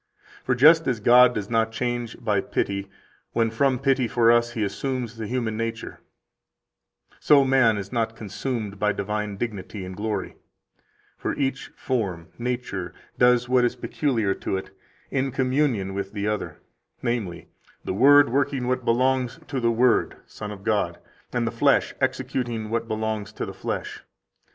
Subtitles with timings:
[0.43, 2.89] For just as God does not change by pity
[3.33, 5.99] [when from pity for us He assumes the human nature],
[7.19, 10.37] so man is not consumed by divine dignity [and glory];
[11.19, 14.71] for each form [nature] does what is peculiar to it,
[15.11, 16.57] in communion with the other–
[17.03, 17.49] namely,
[17.85, 20.97] the Word working what belongs to the Word [Son of God],
[21.31, 24.03] and the flesh executing what belongs to the flesh.